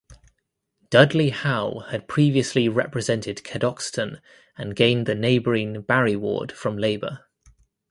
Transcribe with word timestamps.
Dudley 0.89 1.29
Howe 1.29 1.85
had 1.91 2.07
previously 2.07 2.67
represented 2.67 3.43
Cadoxton 3.43 4.19
and 4.57 4.75
gained 4.75 5.05
the 5.05 5.13
neighbouring 5.13 5.83
Barry 5.83 6.15
ward 6.15 6.51
from 6.51 6.75
Labour. 6.75 7.25